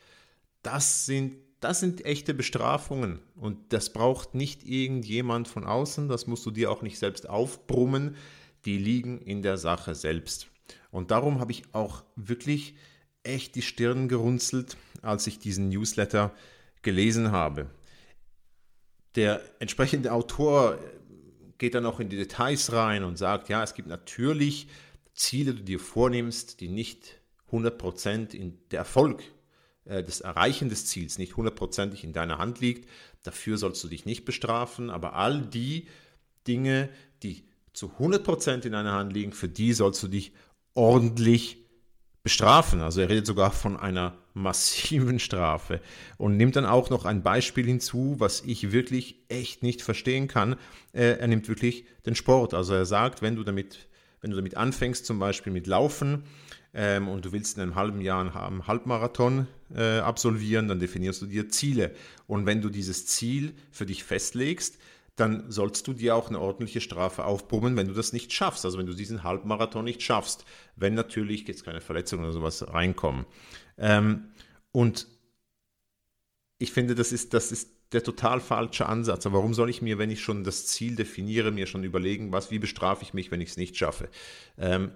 das 0.62 1.06
sind 1.06 1.37
das 1.61 1.80
sind 1.80 2.04
echte 2.04 2.35
Bestrafungen 2.35 3.18
und 3.35 3.73
das 3.73 3.90
braucht 3.90 4.35
nicht 4.35 4.64
irgendjemand 4.64 5.49
von 5.49 5.64
außen, 5.64 6.06
das 6.06 6.26
musst 6.26 6.45
du 6.45 6.50
dir 6.50 6.71
auch 6.71 6.83
nicht 6.83 6.99
selbst 6.99 7.28
aufbrummen, 7.28 8.14
die 8.66 8.76
liegen 8.76 9.18
in 9.18 9.42
der 9.42 9.56
Sache 9.56 9.95
selbst. 9.95 10.49
Und 10.90 11.11
darum 11.11 11.40
habe 11.40 11.52
ich 11.52 11.62
auch 11.73 12.04
wirklich 12.14 12.75
echt 13.23 13.54
die 13.54 13.62
Stirn 13.62 14.09
gerunzelt, 14.09 14.76
als 15.02 15.26
ich 15.26 15.38
diesen 15.38 15.68
Newsletter 15.71 16.33
gelesen 16.83 17.33
habe. 17.33 17.66
Der 19.16 19.42
entsprechende 19.58 20.12
Autor 20.12 20.78
geht 21.58 21.75
dann 21.75 21.87
auch 21.87 22.00
in 22.00 22.08
die 22.08 22.16
Details 22.16 22.73
rein 22.73 23.02
und 23.02 23.16
sagt, 23.16 23.49
ja, 23.49 23.62
es 23.62 23.75
gibt 23.75 23.88
natürlich 23.88 24.68
Ziele, 25.14 25.54
die 25.54 25.61
du 25.61 25.64
dir 25.64 25.80
vornimmst, 25.80 26.61
die 26.61 26.68
nicht 26.68 27.18
100% 27.50 28.35
in 28.35 28.58
der 28.70 28.80
Erfolg 28.80 29.23
äh, 29.87 30.02
das 30.02 30.20
Erreichen 30.20 30.68
des 30.68 30.87
Ziels 30.87 31.18
nicht 31.18 31.37
hundertprozentig 31.37 32.04
in 32.04 32.12
deiner 32.12 32.38
Hand 32.38 32.61
liegt. 32.61 32.88
Dafür 33.23 33.56
sollst 33.56 33.82
du 33.82 33.88
dich 33.88 34.04
nicht 34.04 34.25
bestrafen, 34.25 34.90
aber 34.90 35.14
all 35.14 35.40
die 35.40 35.88
Dinge, 36.46 36.90
die 37.23 37.44
zu 37.73 37.92
100% 37.99 38.66
in 38.66 38.73
deiner 38.73 38.92
Hand 38.92 39.12
liegen, 39.12 39.32
für 39.32 39.49
die 39.49 39.73
sollst 39.73 40.02
du 40.02 40.08
dich 40.08 40.32
ordentlich 40.75 41.65
bestrafen. 42.26 42.80
Also 42.80 43.02
er 43.02 43.09
redet 43.09 43.25
sogar 43.25 43.52
von 43.52 43.76
einer 43.76 44.18
massiven 44.35 45.21
Strafe 45.21 45.80
und 46.18 46.37
nimmt 46.37 46.56
dann 46.56 46.66
auch 46.66 46.90
noch 46.90 47.04
ein 47.04 47.23
Beispiel 47.23 47.66
hinzu, 47.66 48.16
was 48.18 48.42
ich 48.45 48.73
wirklich 48.73 49.21
echt 49.28 49.62
nicht 49.62 49.80
verstehen 49.80 50.26
kann. 50.26 50.56
Äh, 50.92 51.18
er 51.21 51.28
nimmt 51.28 51.47
wirklich 51.47 51.85
den 52.04 52.16
Sport. 52.16 52.52
Also 52.52 52.75
er 52.75 52.85
sagt, 52.85 53.23
wenn 53.23 53.37
du 53.37 53.45
damit, 53.45 53.87
wenn 54.23 54.33
du 54.33 54.37
damit 54.37 54.56
anfängst, 54.56 55.06
zum 55.06 55.21
Beispiel 55.21 55.52
mit 55.52 55.68
Laufen, 55.68 56.25
ähm, 56.75 57.06
und 57.06 57.25
du 57.25 57.30
willst 57.30 57.59
in 57.59 57.62
einem 57.62 57.76
halben 57.76 58.00
Jahr 58.00 58.21
einen 58.21 58.66
Halbmarathon 58.66 59.47
äh, 59.73 59.99
absolvieren, 59.99 60.66
dann 60.66 60.80
definierst 60.80 61.23
du 61.23 61.26
dir 61.26 61.49
Ziele. 61.49 61.92
Und 62.26 62.45
wenn 62.45 62.61
du 62.61 62.71
dieses 62.71 63.06
Ziel 63.06 63.54
für 63.71 63.87
dich 63.87 64.02
festlegst, 64.02 64.78
dann 65.16 65.50
sollst 65.50 65.87
du 65.87 65.94
dir 65.94 66.14
auch 66.14 66.28
eine 66.28 66.38
ordentliche 66.38 66.82
Strafe 66.82 67.25
aufbrummen, 67.25 67.75
wenn 67.76 67.88
du 67.88 67.94
das 67.94 68.12
nicht 68.12 68.32
schaffst. 68.32 68.64
Also 68.66 68.78
wenn 68.78 68.87
du 68.87 68.92
diesen 68.92 69.23
Halbmarathon 69.23 69.85
nicht 69.85 70.02
schaffst. 70.02 70.44
Wenn 70.76 70.94
natürlich 70.94 71.49
jetzt 71.49 71.64
keine 71.64 71.80
Verletzungen 71.80 72.25
oder 72.25 72.32
sowas 72.32 72.66
reinkommen. 72.68 73.25
Ähm, 73.78 74.28
und 74.73 75.08
ich 76.58 76.70
finde, 76.73 76.94
das 76.94 77.12
ist, 77.12 77.32
das 77.32 77.50
ist 77.50 77.70
der 77.92 78.02
total 78.02 78.40
falsche 78.40 78.87
Ansatz. 78.87 79.25
Aber 79.25 79.38
warum 79.38 79.54
soll 79.54 79.70
ich 79.70 79.80
mir, 79.80 79.96
wenn 79.99 80.11
ich 80.11 80.20
schon 80.20 80.44
das 80.44 80.66
Ziel 80.66 80.96
definiere, 80.96 81.50
mir 81.50 81.66
schon 81.66 81.82
überlegen, 81.82 82.30
was, 82.30 82.50
wie 82.50 82.58
bestrafe 82.58 83.02
ich 83.02 83.14
mich, 83.14 83.30
wenn 83.30 83.40
ich 83.40 83.50
es 83.50 83.56
nicht 83.56 83.76
schaffe? 83.76 84.11
Ähm, 84.58 84.92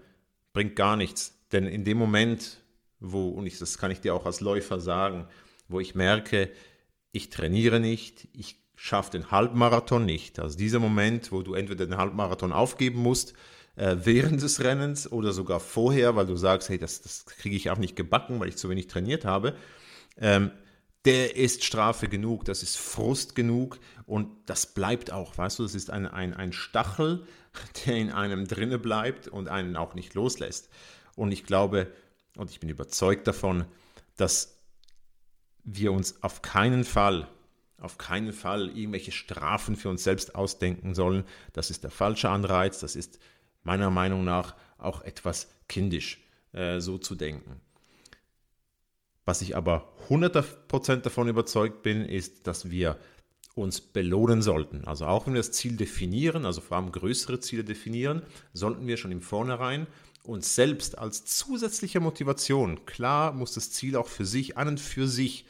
bringt 0.52 0.76
gar 0.76 0.96
nichts. 0.96 1.38
Denn 1.50 1.66
in 1.66 1.84
dem 1.84 1.96
Moment, 1.96 2.58
wo, 2.98 3.30
und 3.30 3.46
ich, 3.46 3.58
das 3.58 3.78
kann 3.78 3.90
ich 3.90 4.00
dir 4.00 4.14
auch 4.14 4.26
als 4.26 4.40
Läufer 4.40 4.80
sagen, 4.80 5.26
wo 5.66 5.80
ich 5.80 5.94
merke, 5.94 6.50
ich 7.12 7.30
trainiere 7.30 7.80
nicht, 7.80 8.28
ich 8.34 8.59
schaffe 8.82 9.10
den 9.10 9.30
Halbmarathon 9.30 10.06
nicht. 10.06 10.38
Also 10.38 10.56
dieser 10.56 10.78
Moment, 10.78 11.32
wo 11.32 11.42
du 11.42 11.52
entweder 11.52 11.84
den 11.84 11.98
Halbmarathon 11.98 12.50
aufgeben 12.50 13.02
musst, 13.02 13.34
äh, 13.76 13.96
während 14.04 14.40
des 14.40 14.64
Rennens 14.64 15.12
oder 15.12 15.32
sogar 15.32 15.60
vorher, 15.60 16.16
weil 16.16 16.24
du 16.24 16.34
sagst, 16.34 16.70
hey, 16.70 16.78
das, 16.78 17.02
das 17.02 17.26
kriege 17.26 17.56
ich 17.56 17.68
auch 17.68 17.76
nicht 17.76 17.94
gebacken, 17.94 18.40
weil 18.40 18.48
ich 18.48 18.56
zu 18.56 18.70
wenig 18.70 18.86
trainiert 18.86 19.26
habe, 19.26 19.54
ähm, 20.16 20.50
der 21.04 21.36
ist 21.36 21.62
Strafe 21.62 22.08
genug, 22.08 22.46
das 22.46 22.62
ist 22.62 22.78
Frust 22.78 23.34
genug 23.34 23.78
und 24.06 24.30
das 24.46 24.72
bleibt 24.72 25.12
auch, 25.12 25.36
weißt 25.36 25.58
du, 25.58 25.64
das 25.64 25.74
ist 25.74 25.90
ein, 25.90 26.06
ein, 26.06 26.32
ein 26.32 26.54
Stachel, 26.54 27.26
der 27.86 27.96
in 27.96 28.10
einem 28.10 28.46
drinne 28.48 28.78
bleibt 28.78 29.28
und 29.28 29.48
einen 29.48 29.76
auch 29.76 29.92
nicht 29.92 30.14
loslässt. 30.14 30.70
Und 31.16 31.32
ich 31.32 31.44
glaube 31.44 31.92
und 32.34 32.50
ich 32.50 32.60
bin 32.60 32.70
überzeugt 32.70 33.26
davon, 33.26 33.66
dass 34.16 34.58
wir 35.64 35.92
uns 35.92 36.22
auf 36.22 36.40
keinen 36.40 36.84
Fall, 36.84 37.28
auf 37.80 37.98
keinen 37.98 38.32
Fall 38.32 38.68
irgendwelche 38.68 39.12
Strafen 39.12 39.76
für 39.76 39.88
uns 39.88 40.04
selbst 40.04 40.34
ausdenken 40.34 40.94
sollen. 40.94 41.24
Das 41.52 41.70
ist 41.70 41.82
der 41.82 41.90
falsche 41.90 42.28
Anreiz. 42.28 42.80
Das 42.80 42.96
ist 42.96 43.18
meiner 43.62 43.90
Meinung 43.90 44.24
nach 44.24 44.54
auch 44.78 45.02
etwas 45.02 45.48
kindisch, 45.68 46.22
äh, 46.52 46.80
so 46.80 46.98
zu 46.98 47.14
denken. 47.14 47.60
Was 49.24 49.42
ich 49.42 49.56
aber 49.56 49.92
100% 50.08 51.02
davon 51.02 51.28
überzeugt 51.28 51.82
bin, 51.82 52.04
ist, 52.04 52.46
dass 52.46 52.70
wir 52.70 52.98
uns 53.54 53.80
belohnen 53.80 54.42
sollten. 54.42 54.84
Also 54.84 55.06
auch 55.06 55.26
wenn 55.26 55.34
wir 55.34 55.40
das 55.40 55.52
Ziel 55.52 55.76
definieren, 55.76 56.46
also 56.46 56.60
vor 56.60 56.76
allem 56.76 56.92
größere 56.92 57.40
Ziele 57.40 57.64
definieren, 57.64 58.22
sollten 58.52 58.86
wir 58.86 58.96
schon 58.96 59.12
im 59.12 59.20
Vornherein 59.20 59.86
uns 60.22 60.54
selbst 60.54 60.98
als 60.98 61.24
zusätzliche 61.24 62.00
Motivation, 62.00 62.84
klar 62.86 63.32
muss 63.32 63.54
das 63.54 63.70
Ziel 63.70 63.96
auch 63.96 64.08
für 64.08 64.24
sich, 64.24 64.56
an 64.56 64.68
und 64.68 64.80
für 64.80 65.08
sich 65.08 65.46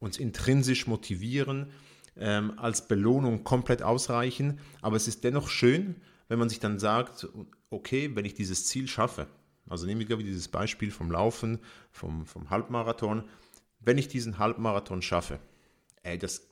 uns 0.00 0.18
intrinsisch 0.18 0.86
motivieren, 0.86 1.70
ähm, 2.16 2.58
als 2.58 2.88
Belohnung 2.88 3.44
komplett 3.44 3.82
ausreichen, 3.82 4.58
aber 4.82 4.96
es 4.96 5.06
ist 5.06 5.22
dennoch 5.22 5.48
schön, 5.48 5.96
wenn 6.28 6.38
man 6.38 6.48
sich 6.48 6.60
dann 6.60 6.78
sagt, 6.78 7.28
okay, 7.70 8.10
wenn 8.14 8.24
ich 8.24 8.34
dieses 8.34 8.66
Ziel 8.66 8.88
schaffe, 8.88 9.28
also 9.68 9.86
nehmen 9.86 10.00
wir 10.00 10.08
wieder 10.18 10.28
dieses 10.28 10.48
Beispiel 10.48 10.90
vom 10.90 11.10
Laufen, 11.10 11.60
vom, 11.92 12.26
vom 12.26 12.50
Halbmarathon, 12.50 13.24
wenn 13.78 13.98
ich 13.98 14.08
diesen 14.08 14.38
Halbmarathon 14.38 15.02
schaffe, 15.02 15.38
ey, 16.02 16.18
das 16.18 16.48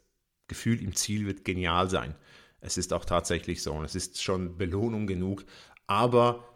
Gefühl 0.46 0.82
im 0.82 0.94
Ziel 0.94 1.26
wird 1.26 1.44
genial 1.44 1.90
sein. 1.90 2.14
Es 2.60 2.78
ist 2.78 2.92
auch 2.92 3.04
tatsächlich 3.04 3.62
so. 3.62 3.72
Und 3.72 3.84
es 3.84 3.94
ist 3.94 4.22
schon 4.22 4.56
Belohnung 4.56 5.06
genug, 5.06 5.44
aber 5.86 6.48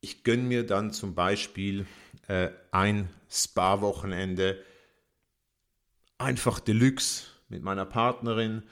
ich 0.00 0.24
gönne 0.24 0.42
mir 0.42 0.66
dann 0.66 0.92
zum 0.92 1.14
Beispiel 1.14 1.86
äh, 2.28 2.50
ein 2.72 3.08
Spa-Wochenende 3.30 4.62
einfach 6.18 6.60
Deluxe 6.60 7.24
mit 7.48 7.62
meiner 7.62 7.84
Partnerin, 7.86 8.62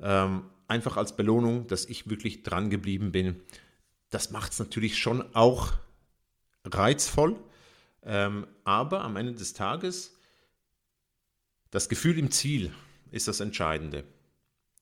ähm, 0.00 0.44
einfach 0.68 0.96
als 0.96 1.16
Belohnung, 1.16 1.66
dass 1.66 1.84
ich 1.86 2.08
wirklich 2.08 2.42
dran 2.42 2.70
geblieben 2.70 3.12
bin. 3.12 3.40
Das 4.10 4.30
macht 4.30 4.52
es 4.52 4.58
natürlich 4.58 4.98
schon 4.98 5.34
auch 5.34 5.72
reizvoll, 6.64 7.38
ähm, 8.02 8.46
aber 8.64 9.02
am 9.02 9.16
Ende 9.16 9.34
des 9.34 9.52
Tages, 9.52 10.16
das 11.70 11.88
Gefühl 11.88 12.18
im 12.18 12.30
Ziel 12.30 12.72
ist 13.10 13.28
das 13.28 13.40
Entscheidende. 13.40 14.04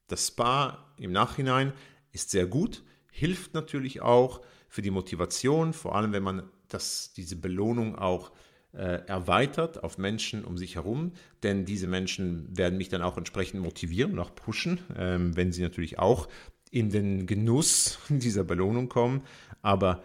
Das 0.09 0.29
Spa 0.29 0.93
im 0.99 1.13
Nachhinein 1.13 1.73
ist 2.13 2.31
sehr 2.31 2.47
gut, 2.47 2.83
hilft 3.11 3.55
natürlich 3.55 4.03
auch, 4.03 4.43
für 4.73 4.81
die 4.81 4.91
Motivation, 4.91 5.75
vor 5.75 5.95
allem 5.95 6.13
wenn 6.13 6.23
man 6.23 6.49
das, 6.69 7.13
diese 7.13 7.37
Belohnung 7.37 7.95
auch 7.95 8.33
äh, 8.73 9.05
erweitert 9.07 9.85
auf 9.85 9.99
Menschen 9.99 10.45
um 10.45 10.57
sich 10.57 10.77
herum, 10.77 11.13
denn 11.43 11.65
diese 11.65 11.87
Menschen 11.87 12.57
werden 12.57 12.79
mich 12.79 12.89
dann 12.89 13.03
auch 13.03 13.19
entsprechend 13.19 13.61
motivieren 13.61 14.13
und 14.13 14.19
auch 14.19 14.35
pushen, 14.35 14.81
ähm, 14.97 15.37
wenn 15.37 15.53
sie 15.53 15.63
natürlich 15.63 15.99
auch 15.99 16.29
in 16.71 16.91
den 16.91 17.27
Genuss 17.27 17.99
dieser 18.09 18.45
Belohnung 18.45 18.89
kommen. 18.89 19.23
Aber 19.61 20.03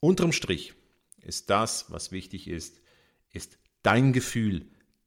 unterm 0.00 0.32
Strich 0.32 0.74
ist 1.20 1.50
das, 1.50 1.86
was 1.90 2.12
wichtig 2.12 2.48
ist, 2.48 2.80
ist 3.32 3.58
dein 3.82 4.12
Gefühl, 4.12 4.66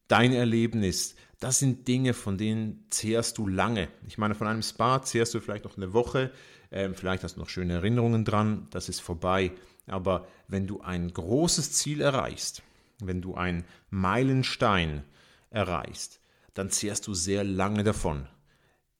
dein 0.09 0.33
Erlebnis. 0.33 1.15
Das 1.39 1.59
sind 1.59 1.87
Dinge, 1.87 2.13
von 2.13 2.37
denen 2.37 2.85
zehrst 2.89 3.37
du 3.37 3.47
lange. 3.47 3.87
Ich 4.05 4.17
meine, 4.17 4.35
von 4.35 4.47
einem 4.47 4.61
Spa 4.61 5.01
zehrst 5.01 5.33
du 5.33 5.39
vielleicht 5.39 5.63
noch 5.63 5.77
eine 5.77 5.93
Woche, 5.93 6.31
ähm, 6.71 6.93
vielleicht 6.93 7.23
hast 7.23 7.37
du 7.37 7.39
noch 7.39 7.49
schöne 7.49 7.73
Erinnerungen 7.73 8.25
dran, 8.25 8.67
das 8.71 8.89
ist 8.89 8.99
vorbei. 8.99 9.51
Aber 9.89 10.27
wenn 10.47 10.67
du 10.67 10.81
ein 10.81 11.11
großes 11.11 11.73
Ziel 11.73 12.01
erreichst, 12.01 12.63
wenn 12.99 13.21
du 13.21 13.35
einen 13.35 13.65
Meilenstein 13.89 15.03
erreichst, 15.49 16.19
dann 16.53 16.69
zehrst 16.69 17.07
du 17.07 17.13
sehr 17.13 17.43
lange 17.43 17.83
davon. 17.83 18.27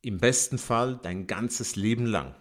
Im 0.02 0.18
besten 0.18 0.58
Fall 0.58 1.00
dein 1.02 1.28
ganzes 1.28 1.76
Leben 1.76 2.06
lang. 2.06 2.34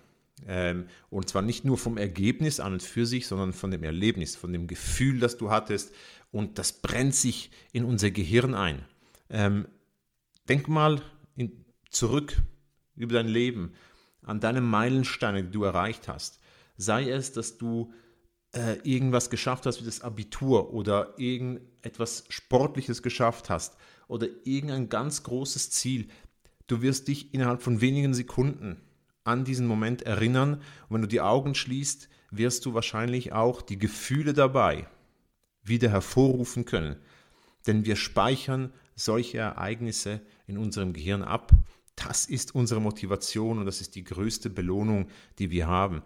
Ähm, 0.47 0.87
und 1.11 1.29
zwar 1.29 1.43
nicht 1.43 1.65
nur 1.65 1.77
vom 1.77 1.99
Ergebnis 1.99 2.61
an 2.61 2.75
und 2.75 2.83
für 2.83 3.07
sich, 3.07 3.27
sondern 3.27 3.53
von 3.53 3.73
dem 3.73 3.83
Erlebnis, 3.83 4.37
von 4.37 4.53
dem 4.53 4.69
Gefühl, 4.69 5.19
das 5.19 5.37
du 5.37 5.51
hattest. 5.51 5.93
Und 6.31 6.59
das 6.59 6.73
brennt 6.73 7.15
sich 7.15 7.51
in 7.73 7.85
unser 7.85 8.11
Gehirn 8.11 8.55
ein. 8.55 8.85
Ähm, 9.31 9.67
denk 10.49 10.69
mal 10.69 11.03
zurück 11.91 12.37
über 12.97 13.15
dein 13.15 13.29
Leben 13.29 13.73
an 14.23 14.41
deine 14.41 14.61
Meilensteine, 14.61 15.45
die 15.45 15.51
du 15.51 15.65
erreicht 15.65 16.09
hast. 16.09 16.39
Sei 16.77 17.11
es, 17.11 17.33
dass 17.33 17.59
du 17.59 17.93
äh, 18.59 18.79
irgendwas 18.83 19.31
geschafft 19.31 19.67
hast 19.67 19.81
wie 19.81 19.87
das 19.87 20.03
Abitur 20.03 20.73
oder 20.73 21.15
irgendetwas 21.19 22.25
Sportliches 22.29 23.03
geschafft 23.03 23.51
hast 23.51 23.77
oder 24.09 24.27
irgendein 24.45 24.89
ganz 24.89 25.23
großes 25.23 25.71
Ziel. 25.71 26.09
Du 26.67 26.83
wirst 26.83 27.09
dich 27.09 27.33
innerhalb 27.33 27.63
von 27.63 27.81
wenigen 27.81 28.15
Sekunden 28.15 28.81
an 29.25 29.45
diesen 29.45 29.67
Moment 29.67 30.03
erinnern 30.03 30.55
und 30.89 30.95
wenn 30.95 31.03
du 31.03 31.09
die 31.09 31.21
Augen 31.21 31.55
schließt, 31.55 32.09
wirst 32.31 32.67
du 32.67 32.75
wahrscheinlich 32.75 33.33
auch 33.33 33.63
die 33.63 33.79
Gefühle 33.79 34.35
dabei 34.35 34.87
wieder 35.63 35.91
hervorrufen 35.91 36.65
können. 36.65 36.97
Denn 37.67 37.85
wir 37.85 37.97
speichern 37.97 38.73
solche 38.97 39.39
Ereignisse 39.39 40.21
in 40.47 40.59
unserem 40.59 40.93
Gehirn 40.93 41.23
ab 41.23 41.53
das 42.07 42.27
ist 42.27 42.55
unsere 42.55 42.81
Motivation 42.81 43.59
und 43.59 43.67
das 43.67 43.81
ist 43.81 43.95
die 43.97 44.05
größte 44.05 44.51
Belohnung, 44.51 45.09
die 45.39 45.51
wir 45.51 45.67
haben. 45.67 46.03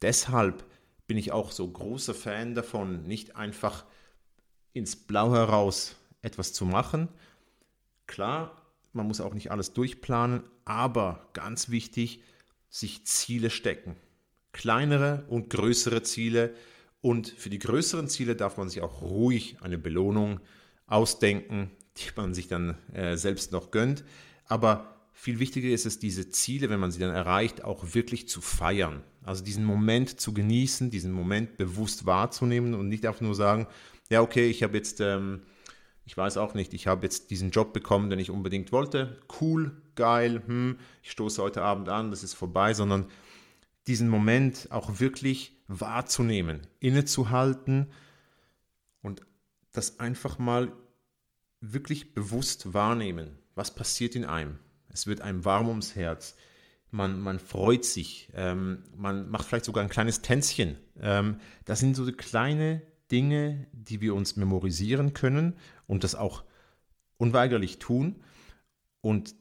Deshalb 0.00 0.64
bin 1.06 1.18
ich 1.18 1.32
auch 1.32 1.52
so 1.52 1.68
großer 1.68 2.14
Fan 2.14 2.54
davon, 2.54 3.04
nicht 3.04 3.36
einfach 3.36 3.84
ins 4.72 4.96
Blau 4.96 5.32
heraus 5.32 5.96
etwas 6.22 6.52
zu 6.52 6.64
machen. 6.64 7.08
Klar, 8.06 8.62
man 8.92 9.06
muss 9.06 9.20
auch 9.20 9.34
nicht 9.34 9.50
alles 9.50 9.72
durchplanen, 9.72 10.42
aber 10.64 11.28
ganz 11.32 11.68
wichtig, 11.68 12.22
sich 12.70 13.04
Ziele 13.06 13.50
stecken. 13.50 13.96
Kleinere 14.52 15.24
und 15.28 15.50
größere 15.50 16.02
Ziele. 16.02 16.54
Und 17.00 17.28
für 17.28 17.50
die 17.50 17.58
größeren 17.58 18.08
Ziele 18.08 18.36
darf 18.36 18.56
man 18.56 18.68
sich 18.68 18.80
auch 18.80 19.02
ruhig 19.02 19.58
eine 19.60 19.78
Belohnung 19.78 20.40
ausdenken, 20.86 21.70
die 21.96 22.08
man 22.16 22.34
sich 22.34 22.48
dann 22.48 22.78
äh, 22.92 23.16
selbst 23.16 23.52
noch 23.52 23.70
gönnt. 23.70 24.04
Aber 24.46 24.94
viel 25.12 25.38
wichtiger 25.38 25.68
ist 25.68 25.86
es, 25.86 25.98
diese 25.98 26.30
Ziele, 26.30 26.70
wenn 26.70 26.80
man 26.80 26.90
sie 26.90 27.00
dann 27.00 27.14
erreicht, 27.14 27.62
auch 27.62 27.94
wirklich 27.94 28.28
zu 28.28 28.40
feiern. 28.40 29.02
Also 29.24 29.42
diesen 29.42 29.64
Moment 29.64 30.20
zu 30.20 30.34
genießen, 30.34 30.90
diesen 30.90 31.12
Moment 31.12 31.56
bewusst 31.56 32.06
wahrzunehmen 32.06 32.74
und 32.74 32.88
nicht 32.88 33.06
einfach 33.06 33.22
nur 33.22 33.34
sagen, 33.34 33.66
ja, 34.10 34.20
okay, 34.20 34.46
ich 34.46 34.62
habe 34.62 34.76
jetzt, 34.76 35.00
ähm, 35.00 35.42
ich 36.04 36.16
weiß 36.16 36.36
auch 36.36 36.54
nicht, 36.54 36.74
ich 36.74 36.86
habe 36.86 37.04
jetzt 37.04 37.30
diesen 37.30 37.50
Job 37.50 37.72
bekommen, 37.72 38.10
den 38.10 38.18
ich 38.18 38.30
unbedingt 38.30 38.70
wollte. 38.70 39.18
Cool, 39.40 39.80
geil, 39.94 40.42
hm, 40.46 40.78
ich 41.02 41.10
stoße 41.10 41.42
heute 41.42 41.62
Abend 41.62 41.88
an, 41.88 42.10
das 42.10 42.22
ist 42.22 42.34
vorbei, 42.34 42.74
sondern 42.74 43.06
diesen 43.86 44.08
Moment 44.08 44.68
auch 44.70 45.00
wirklich 45.00 45.56
wahrzunehmen, 45.68 46.66
innezuhalten 46.80 47.86
und 49.02 49.22
das 49.72 50.00
einfach 50.00 50.38
mal 50.38 50.72
wirklich 51.60 52.14
bewusst 52.14 52.74
wahrnehmen. 52.74 53.38
Was 53.54 53.74
passiert 53.74 54.16
in 54.16 54.24
einem? 54.24 54.58
Es 54.88 55.06
wird 55.06 55.20
einem 55.20 55.44
warm 55.44 55.68
ums 55.68 55.96
Herz. 55.96 56.36
Man, 56.94 57.18
man 57.18 57.40
freut 57.40 57.84
sich. 57.84 58.28
Ähm, 58.34 58.84
man 58.96 59.28
macht 59.28 59.48
vielleicht 59.48 59.64
sogar 59.64 59.82
ein 59.82 59.90
kleines 59.90 60.22
Tänzchen. 60.22 60.78
Ähm, 61.00 61.40
das 61.64 61.80
sind 61.80 61.96
so 61.96 62.06
kleine 62.12 62.82
Dinge, 63.10 63.66
die 63.72 64.00
wir 64.00 64.14
uns 64.14 64.36
memorisieren 64.36 65.12
können 65.12 65.56
und 65.88 66.04
das 66.04 66.14
auch 66.14 66.44
unweigerlich 67.16 67.80
tun. 67.80 68.22
Und 69.00 69.34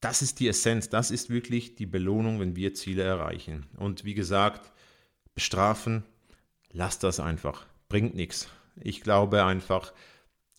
das 0.00 0.22
ist 0.22 0.40
die 0.40 0.48
Essenz, 0.48 0.88
das 0.88 1.10
ist 1.10 1.28
wirklich 1.28 1.74
die 1.74 1.84
Belohnung, 1.84 2.40
wenn 2.40 2.56
wir 2.56 2.72
Ziele 2.72 3.02
erreichen. 3.02 3.66
Und 3.76 4.06
wie 4.06 4.14
gesagt, 4.14 4.72
bestrafen, 5.34 6.04
lass 6.72 6.98
das 6.98 7.20
einfach, 7.20 7.66
bringt 7.90 8.14
nichts. 8.14 8.48
Ich 8.80 9.02
glaube 9.02 9.44
einfach 9.44 9.92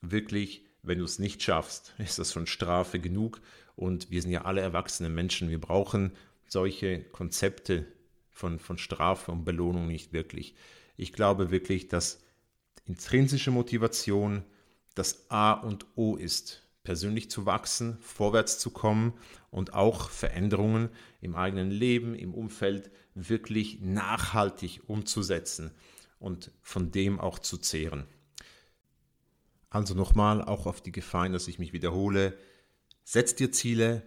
wirklich, 0.02 0.64
wenn 0.84 1.00
du 1.00 1.06
es 1.06 1.18
nicht 1.18 1.42
schaffst, 1.42 1.96
ist 1.98 2.20
das 2.20 2.34
schon 2.34 2.46
Strafe 2.46 3.00
genug 3.00 3.42
und 3.76 4.12
wir 4.12 4.22
sind 4.22 4.30
ja 4.30 4.44
alle 4.44 4.62
erwachsene 4.62 5.10
Menschen. 5.10 5.50
Wir 5.50 5.60
brauchen 5.60 6.12
solche 6.48 7.04
Konzepte 7.04 7.86
von, 8.30 8.60
von 8.60 8.78
Strafe 8.78 9.32
und 9.32 9.46
Belohnung 9.46 9.88
nicht 9.88 10.14
wirklich. 10.14 10.56
Ich 10.98 11.14
glaube 11.14 11.52
wirklich, 11.52 11.88
dass 11.88 12.24
intrinsische 12.86 13.52
Motivation 13.52 14.44
das 14.94 15.30
A 15.30 15.54
und 15.54 15.86
O 15.96 16.16
ist, 16.16 16.64
persönlich 16.84 17.30
zu 17.30 17.46
wachsen, 17.46 17.98
vorwärts 18.00 18.60
zu 18.60 18.70
kommen 18.70 19.14
und 19.50 19.74
auch 19.74 20.10
Veränderungen 20.10 20.90
im 21.22 21.36
eigenen 21.36 21.72
Leben, 21.72 22.16
im 22.16 22.34
Umfeld 22.34 22.92
wirklich 23.16 23.82
nachhaltig 23.82 24.82
umzusetzen 24.88 25.72
und 26.20 26.52
von 26.62 26.92
dem 26.92 27.20
auch 27.20 27.40
zu 27.40 27.58
zehren. 27.58 28.06
Also 29.70 29.94
nochmal, 29.94 30.42
auch 30.42 30.68
auf 30.68 30.82
die 30.82 30.92
Gefahr, 30.92 31.28
dass 31.30 31.48
ich 31.48 31.60
mich 31.60 31.74
wiederhole, 31.74 32.38
Setz 33.08 33.36
dir 33.36 33.52
Ziele, 33.52 34.02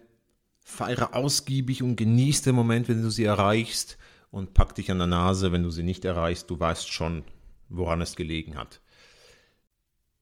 feiere 0.69 1.15
ausgiebig 1.15 1.81
und 1.81 1.95
genieß 1.95 2.43
den 2.43 2.55
Moment, 2.55 2.87
wenn 2.87 3.01
du 3.01 3.09
sie 3.09 3.25
erreichst 3.25 3.97
und 4.31 4.53
pack 4.53 4.75
dich 4.75 4.91
an 4.91 4.99
der 4.99 5.07
Nase, 5.07 5.51
wenn 5.51 5.63
du 5.63 5.71
sie 5.71 5.83
nicht 5.83 6.05
erreichst. 6.05 6.49
Du 6.49 6.59
weißt 6.59 6.91
schon, 6.91 7.23
woran 7.69 8.01
es 8.01 8.15
gelegen 8.15 8.55
hat. 8.55 8.79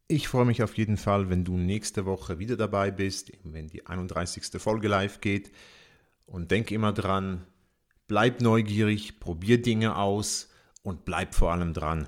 Ich 0.07 0.29
freue 0.29 0.45
mich 0.45 0.63
auf 0.63 0.77
jeden 0.77 0.95
Fall, 0.95 1.29
wenn 1.29 1.43
du 1.43 1.57
nächste 1.57 2.05
Woche 2.05 2.39
wieder 2.39 2.55
dabei 2.55 2.91
bist, 2.91 3.31
wenn 3.43 3.67
die 3.67 3.85
31. 3.85 4.61
Folge 4.61 4.87
live 4.87 5.19
geht. 5.19 5.51
Und 6.25 6.49
denk 6.49 6.71
immer 6.71 6.93
dran, 6.93 7.45
bleib 8.07 8.41
neugierig, 8.41 9.19
probier 9.19 9.61
Dinge 9.61 9.97
aus 9.97 10.49
und 10.81 11.03
bleib 11.03 11.35
vor 11.35 11.51
allem 11.51 11.73
dran. 11.73 12.07